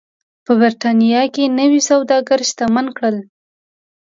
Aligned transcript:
په 0.45 0.51
برېټانیا 0.59 1.23
کې 1.33 1.43
نوي 1.59 1.81
سوداګر 1.89 2.39
شتمن 2.49 2.85
کړل. 2.97 3.17